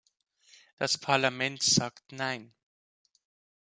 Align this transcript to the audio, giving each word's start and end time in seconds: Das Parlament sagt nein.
Das 0.79 0.97
Parlament 0.97 1.61
sagt 1.61 2.11
nein. 2.11 2.55